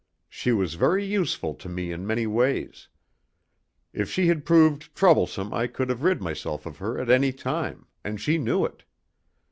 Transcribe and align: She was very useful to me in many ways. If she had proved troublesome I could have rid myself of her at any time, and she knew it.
She 0.27 0.51
was 0.51 0.73
very 0.73 1.05
useful 1.05 1.53
to 1.53 1.69
me 1.69 1.91
in 1.91 2.07
many 2.07 2.25
ways. 2.25 2.87
If 3.93 4.09
she 4.09 4.29
had 4.29 4.45
proved 4.47 4.95
troublesome 4.95 5.53
I 5.53 5.67
could 5.67 5.89
have 5.89 6.01
rid 6.01 6.19
myself 6.23 6.65
of 6.65 6.77
her 6.79 6.99
at 6.99 7.11
any 7.11 7.31
time, 7.31 7.85
and 8.03 8.19
she 8.19 8.39
knew 8.39 8.65
it. 8.65 8.83